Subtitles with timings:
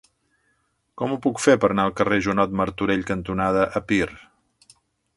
[1.01, 4.09] Com ho puc fer per anar al carrer Joanot Martorell cantonada Epir?